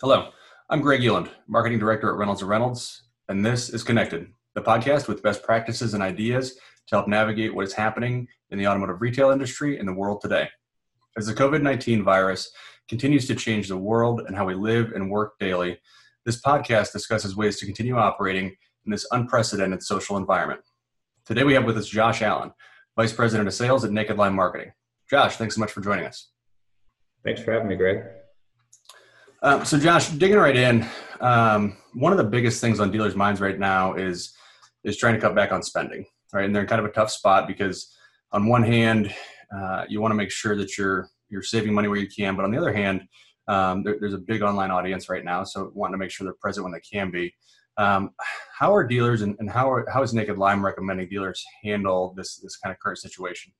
[0.00, 0.30] Hello,
[0.70, 5.06] I'm Greg Eland, Marketing Director at Reynolds & Reynolds, and this is Connected, the podcast
[5.06, 6.54] with best practices and ideas
[6.88, 10.48] to help navigate what is happening in the automotive retail industry and the world today.
[11.16, 12.50] As the COVID 19 virus
[12.88, 15.78] continues to change the world and how we live and work daily,
[16.24, 20.60] this podcast discusses ways to continue operating in this unprecedented social environment.
[21.24, 22.50] Today we have with us Josh Allen,
[22.96, 24.72] Vice President of Sales at Naked Lime Marketing.
[25.08, 26.30] Josh, thanks so much for joining us.
[27.22, 28.02] Thanks for having me, Greg.
[29.44, 30.86] Um, so, Josh, digging right in,
[31.20, 34.34] um, one of the biggest things on dealers' minds right now is
[34.84, 36.46] is trying to cut back on spending, right?
[36.46, 37.94] And they're in kind of a tough spot because,
[38.32, 39.14] on one hand,
[39.54, 42.46] uh, you want to make sure that you're you're saving money where you can, but
[42.46, 43.02] on the other hand,
[43.46, 46.36] um, there, there's a big online audience right now, so wanting to make sure they're
[46.40, 47.34] present when they can be.
[47.76, 48.12] Um,
[48.58, 52.36] how are dealers and, and how are, how is Naked Lime recommending dealers handle this
[52.36, 53.52] this kind of current situation?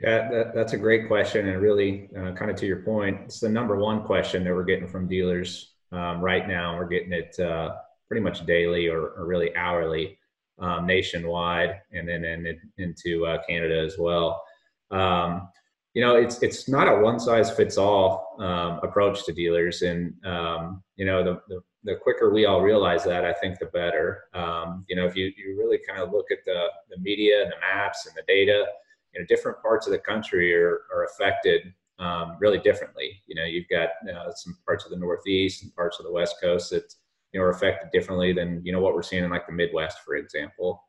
[0.00, 3.40] Yeah, that, that's a great question, and really, uh, kind of to your point, it's
[3.40, 6.76] the number one question that we're getting from dealers um, right now.
[6.76, 7.76] We're getting it uh,
[8.08, 10.18] pretty much daily or, or really hourly,
[10.58, 14.42] um, nationwide, and then in, into uh, Canada as well.
[14.90, 15.48] Um,
[15.94, 20.12] you know, it's it's not a one size fits all um, approach to dealers, and
[20.26, 24.24] um, you know, the, the, the quicker we all realize that, I think the better.
[24.34, 27.52] Um, you know, if you you really kind of look at the the media and
[27.52, 28.66] the maps and the data
[29.14, 33.22] you know, different parts of the country are, are affected um, really differently.
[33.26, 36.36] You know, you've got uh, some parts of the Northeast and parts of the West
[36.42, 36.92] Coast that
[37.32, 39.98] you know are affected differently than you know what we're seeing in like the Midwest,
[40.04, 40.82] for example.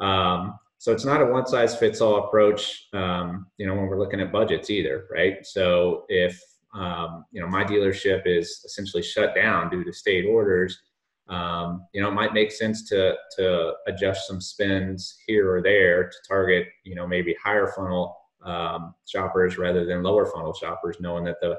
[0.00, 2.88] Um, so it's not a one size fits all approach.
[2.92, 5.44] Um, you know, when we're looking at budgets either, right?
[5.46, 6.40] So if
[6.74, 10.78] um, you know my dealership is essentially shut down due to state orders
[11.28, 16.04] um, you know, it might make sense to to adjust some spends here or there
[16.04, 21.24] to target, you know, maybe higher funnel um, shoppers rather than lower funnel shoppers, knowing
[21.24, 21.56] that the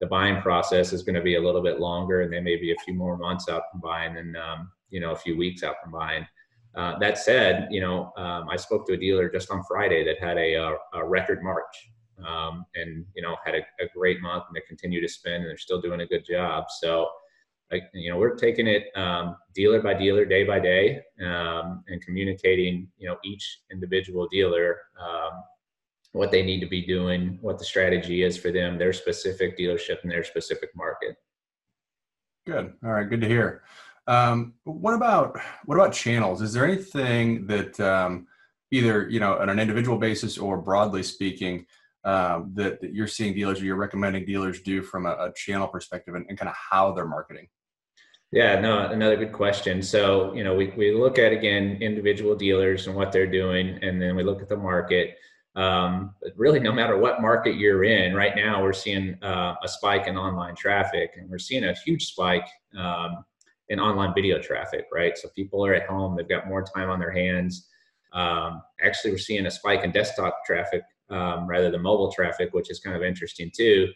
[0.00, 2.72] the buying process is going to be a little bit longer and they may be
[2.72, 5.76] a few more months out from buying and um, you know a few weeks out
[5.82, 6.26] from buying.
[6.76, 10.24] Uh, that said, you know, um, I spoke to a dealer just on Friday that
[10.24, 11.90] had a, a, a record March
[12.26, 15.46] um, and you know had a, a, great month and they continue to spend and
[15.46, 16.64] they're still doing a good job.
[16.80, 17.08] So
[17.70, 22.02] like you know we're taking it um, dealer by dealer day by day um, and
[22.02, 25.42] communicating you know each individual dealer um,
[26.12, 30.02] what they need to be doing what the strategy is for them their specific dealership
[30.02, 31.16] and their specific market.
[32.46, 32.72] Good.
[32.82, 33.08] All right.
[33.08, 33.62] Good to hear.
[34.06, 36.42] Um, what about what about channels?
[36.42, 38.26] Is there anything that um,
[38.70, 41.66] either you know on an individual basis or broadly speaking
[42.04, 45.68] um, that, that, you're seeing dealers or you're recommending dealers do from a, a channel
[45.68, 47.46] perspective and, and kind of how they're marketing
[48.32, 49.82] yeah, no, another good question.
[49.82, 54.00] So, you know, we, we look at again individual dealers and what they're doing, and
[54.00, 55.16] then we look at the market.
[55.56, 60.06] Um, really, no matter what market you're in, right now we're seeing uh, a spike
[60.06, 62.46] in online traffic, and we're seeing a huge spike
[62.78, 63.24] um,
[63.68, 65.18] in online video traffic, right?
[65.18, 67.68] So people are at home, they've got more time on their hands.
[68.12, 72.70] Um, actually, we're seeing a spike in desktop traffic um, rather than mobile traffic, which
[72.70, 73.88] is kind of interesting too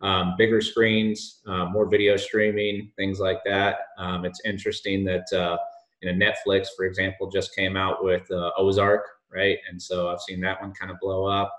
[0.00, 3.78] um, bigger screens, uh, more video streaming, things like that.
[3.98, 5.58] Um, it's interesting that uh,
[6.00, 9.58] you know Netflix, for example, just came out with uh, Ozark, right?
[9.68, 11.54] And so I've seen that one kind of blow up.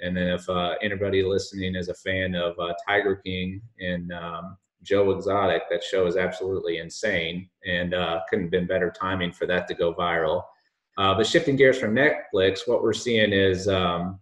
[0.00, 4.56] And then if uh, anybody listening is a fan of uh, Tiger King and um,
[4.82, 9.46] Joe Exotic, that show is absolutely insane, and uh, couldn't have been better timing for
[9.46, 10.42] that to go viral.
[10.96, 14.18] but shifting gears from Netflix, what we're seeing is um,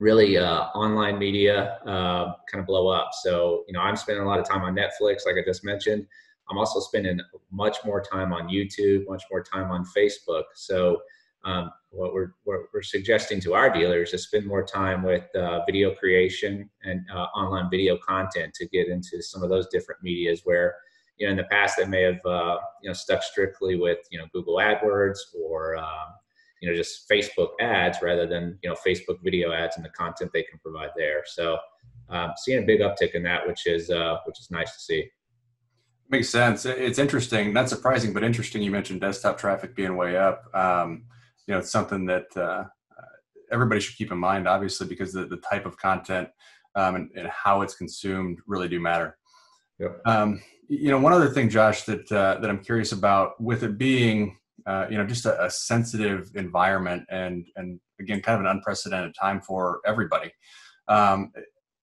[0.00, 3.10] really uh, online media uh, kind of blow up.
[3.22, 6.06] So, you know, I'm spending a lot of time on Netflix, like I just mentioned.
[6.50, 7.20] I'm also spending
[7.52, 10.44] much more time on YouTube, much more time on Facebook.
[10.54, 11.00] So,
[11.44, 15.60] um, what we're, what we're suggesting to our dealers is spend more time with uh,
[15.64, 20.42] video creation and uh, online video content to get into some of those different medias
[20.44, 20.74] where,
[21.18, 24.18] you know, in the past they may have, uh, you know, stuck strictly with, you
[24.18, 26.14] know, Google AdWords or, um,
[26.60, 30.30] you know just Facebook ads rather than you know Facebook video ads and the content
[30.32, 31.22] they can provide there.
[31.26, 31.58] So
[32.08, 35.10] um, seeing a big uptick in that, which is uh, which is nice to see.
[36.08, 36.66] Makes sense.
[36.66, 38.62] It's interesting, not surprising, but interesting.
[38.62, 40.42] You mentioned desktop traffic being way up.
[40.52, 41.04] Um,
[41.46, 42.64] you know, it's something that uh,
[43.50, 46.28] everybody should keep in mind, obviously, because the, the type of content
[46.74, 49.18] um, and, and, how it's consumed really do matter.
[49.78, 50.00] Yep.
[50.06, 53.76] Um, you know, one other thing, Josh, that uh, that I'm curious about, with it
[53.76, 54.36] being
[54.70, 59.14] uh, you know just a, a, sensitive environment and and again kind of an unprecedented
[59.20, 60.30] time for everybody.
[60.86, 61.32] Um,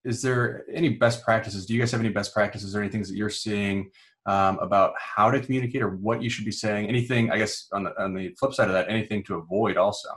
[0.06, 1.66] is there any best practices?
[1.66, 3.92] Do you guys have any best practices or any things that you're seeing
[4.26, 6.88] um, about how to communicate or what you should be saying?
[6.88, 10.10] Anything i guess on the, on the flip side of that anything to avoid also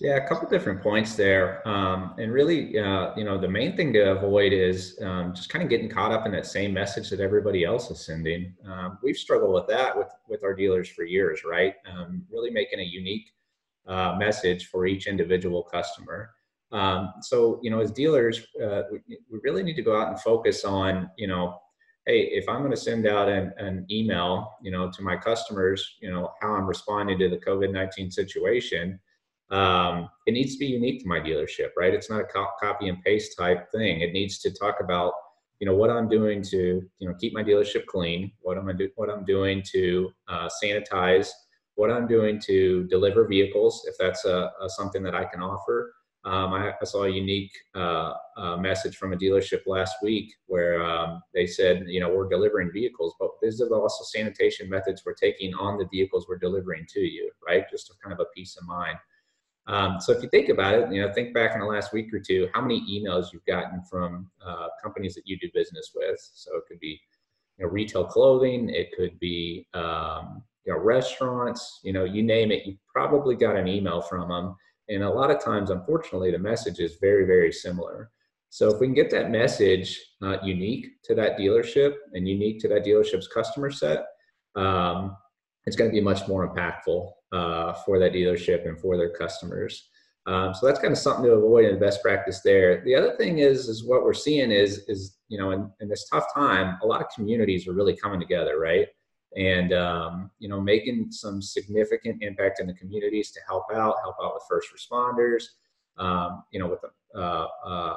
[0.00, 3.92] Yeah, a couple different points there, um, and really, uh, you know, the main thing
[3.92, 7.20] to avoid is um, just kind of getting caught up in that same message that
[7.20, 8.54] everybody else is sending.
[8.66, 11.74] Um, we've struggled with that with with our dealers for years, right?
[11.90, 13.32] Um, really making a unique
[13.86, 16.30] uh, message for each individual customer.
[16.72, 19.00] Um, so, you know, as dealers, uh, we,
[19.30, 21.58] we really need to go out and focus on, you know,
[22.06, 25.96] hey, if I'm going to send out an, an, email, you know, to my customers,
[26.00, 28.98] you know, how I'm responding to the COVID-19 situation,
[29.52, 31.92] um, it needs to be unique to my dealership, right?
[31.92, 34.00] It's not a co- copy and paste type thing.
[34.00, 35.12] It needs to talk about,
[35.60, 38.88] you know, what I'm doing to, you know, keep my dealership clean, what I'm do,
[38.96, 41.28] what I'm doing to uh, sanitize,
[41.74, 45.92] what I'm doing to deliver vehicles, if that's a, a something that I can offer,
[46.24, 50.80] um, I, I, saw a unique uh, uh, message from a dealership last week where
[50.80, 55.14] um, they said, you know, we're delivering vehicles, but these are also sanitation methods we're
[55.14, 57.64] taking on the vehicles we're delivering to you, right?
[57.68, 58.96] Just kind of a peace of mind.
[59.66, 62.12] Um, so if you think about it, you know, think back in the last week
[62.12, 66.18] or two, how many emails you've gotten from uh, companies that you do business with.
[66.34, 67.00] So it could be,
[67.58, 72.50] you know, retail clothing, it could be, um, you know, restaurants, you know, you name
[72.50, 74.56] it, you probably got an email from them
[74.88, 78.10] and a lot of times, unfortunately, the message is very, very similar.
[78.50, 82.68] So if we can get that message uh, unique to that dealership and unique to
[82.68, 84.04] that dealership's customer set,
[84.56, 85.16] um,
[85.64, 89.88] it's going to be much more impactful uh, for that dealership and for their customers.
[90.26, 92.84] Um, so that's kind of something to avoid in best practice there.
[92.84, 96.08] The other thing is, is what we're seeing is, is you know, in, in this
[96.08, 98.86] tough time, a lot of communities are really coming together, right?
[99.36, 104.16] and um, you know making some significant impact in the communities to help out help
[104.22, 105.44] out with first responders
[105.98, 107.96] um, you know with the uh, uh,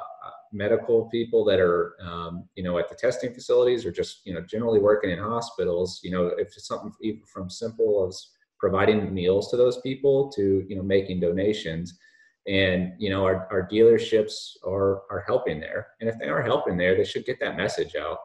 [0.52, 4.40] medical people that are um, you know at the testing facilities or just you know
[4.40, 9.50] generally working in hospitals you know if it's something even from simple as providing meals
[9.50, 11.98] to those people to you know making donations.
[12.48, 15.88] And you know our, our dealerships are are helping there.
[16.00, 18.18] And if they are helping there they should get that message out.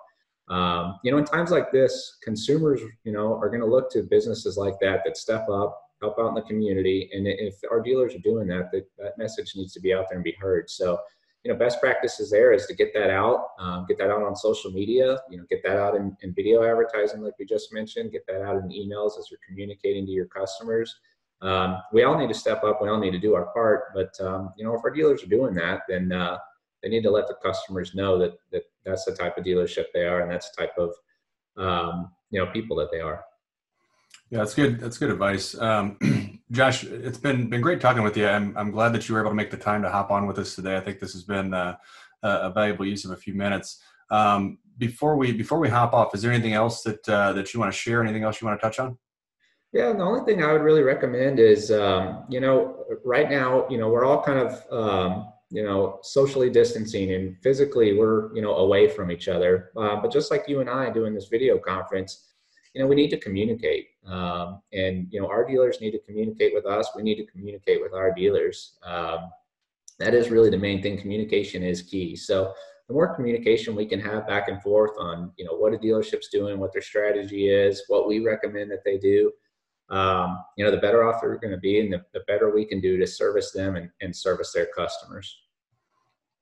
[0.51, 4.04] Um, you know, in times like this, consumers, you know, are going to look to
[4.04, 8.13] businesses like that that step up, help out in the community, and if our dealers
[8.13, 10.69] are doing that, that, that message needs to be out there and be heard.
[10.69, 11.00] So,
[11.44, 14.36] you know, best practices there is to get that out, um, get that out on
[14.36, 18.12] social media, you know, get that out in, in, video advertising, like we just mentioned,
[18.12, 20.96] get that out in emails as you're communicating to your customers.
[21.42, 22.80] Um, we all need to step up.
[22.80, 23.86] We all need to do our part.
[23.96, 26.38] But um, you know, if our dealers are doing that, then uh,
[26.82, 30.06] they need to let the customers know that that that's the type of dealership they
[30.06, 30.94] are and that's the type of
[31.58, 33.24] um, you know people that they are
[34.30, 35.98] yeah that's good that's good advice um,
[36.51, 38.27] josh it's been been great talking with you.
[38.27, 40.38] I'm, I'm glad that you were able to make the time to hop on with
[40.38, 40.77] us today.
[40.77, 41.77] I think this has been uh,
[42.24, 43.81] a valuable use of a few minutes.
[44.09, 47.59] Um, before we before we hop off is there anything else that uh, that you
[47.59, 48.03] want to share?
[48.03, 48.98] Anything else you want to touch on?
[49.74, 53.77] Yeah, the only thing I would really recommend is, um, you know, right now, you
[53.77, 58.56] know, we're all kind of um, you know, socially distancing and physically we're, you know,
[58.56, 59.71] away from each other.
[59.77, 62.30] Uh, but just like you and I doing this video conference,
[62.74, 63.88] you know, we need to communicate.
[64.06, 66.89] Um, and, you know, our dealers need to communicate with us.
[66.95, 68.77] We need to communicate with our dealers.
[68.83, 69.30] Um,
[70.00, 71.00] that is really the main thing.
[71.00, 72.15] Communication is key.
[72.15, 72.53] So
[72.88, 76.30] the more communication we can have back and forth on, you know, what a dealership's
[76.30, 79.31] doing, what their strategy is, what we recommend that they do,
[79.89, 82.65] um, you know, the better off they're going to be and the, the, better we
[82.65, 85.38] can do to service them and, and, service their customers.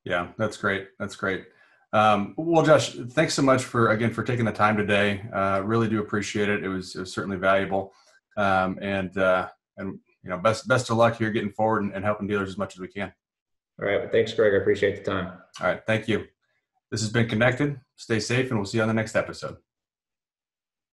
[0.04, 0.88] Yeah, that's great.
[0.98, 1.46] That's great.
[1.92, 5.22] Um, well, Josh, thanks so much for, again, for taking the time today.
[5.32, 6.62] Uh, really do appreciate it.
[6.62, 7.92] It was, it was certainly valuable.
[8.36, 12.04] Um, and, uh, and, you know, best, best of luck here getting forward and, and
[12.04, 13.12] helping dealers as much as we can.
[13.80, 14.00] All right.
[14.00, 14.54] Well, thanks, Greg.
[14.54, 15.32] I appreciate the time.
[15.60, 15.80] All right.
[15.86, 16.26] Thank you.
[16.90, 17.80] This has been Connected.
[17.96, 19.56] Stay safe and we'll see you on the next episode.